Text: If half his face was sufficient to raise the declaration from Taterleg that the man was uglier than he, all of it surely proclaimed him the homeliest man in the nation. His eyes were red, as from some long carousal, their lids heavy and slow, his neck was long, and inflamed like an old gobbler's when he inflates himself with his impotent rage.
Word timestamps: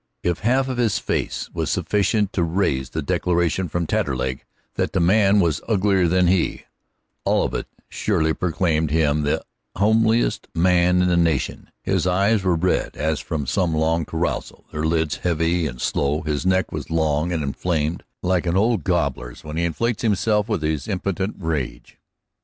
If 0.23 0.39
half 0.39 0.65
his 0.65 0.97
face 0.97 1.51
was 1.53 1.69
sufficient 1.69 2.33
to 2.33 2.41
raise 2.41 2.89
the 2.89 3.03
declaration 3.03 3.67
from 3.69 3.85
Taterleg 3.85 4.43
that 4.73 4.93
the 4.93 4.99
man 4.99 5.39
was 5.39 5.61
uglier 5.67 6.07
than 6.07 6.25
he, 6.25 6.63
all 7.23 7.45
of 7.45 7.53
it 7.53 7.67
surely 7.87 8.33
proclaimed 8.33 8.89
him 8.89 9.21
the 9.21 9.43
homeliest 9.75 10.47
man 10.55 11.03
in 11.03 11.07
the 11.07 11.17
nation. 11.17 11.69
His 11.83 12.07
eyes 12.07 12.41
were 12.41 12.55
red, 12.55 12.97
as 12.97 13.19
from 13.19 13.45
some 13.45 13.75
long 13.75 14.05
carousal, 14.05 14.65
their 14.71 14.85
lids 14.87 15.17
heavy 15.17 15.67
and 15.67 15.79
slow, 15.79 16.21
his 16.21 16.47
neck 16.47 16.71
was 16.71 16.89
long, 16.89 17.31
and 17.31 17.43
inflamed 17.43 18.03
like 18.23 18.47
an 18.47 18.57
old 18.57 18.83
gobbler's 18.83 19.43
when 19.43 19.55
he 19.55 19.65
inflates 19.65 20.01
himself 20.01 20.49
with 20.49 20.63
his 20.63 20.87
impotent 20.87 21.35
rage. 21.37 21.99